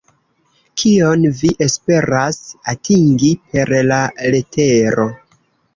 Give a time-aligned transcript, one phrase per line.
[0.83, 2.41] Kion vi esperas
[2.75, 4.03] atingi per la
[4.37, 5.09] letero?